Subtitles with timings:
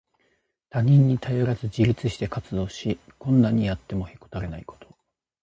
[0.71, 4.97] 他人に頼らず自立して活動し、困難にあってもへこたれないこと。